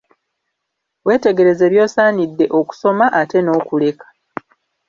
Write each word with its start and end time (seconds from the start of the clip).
Weetegereze 1.05 1.65
by'osaanidde 1.73 2.45
okusoma 2.59 3.05
ate 3.19 3.37
n'okuleka. 3.41 4.07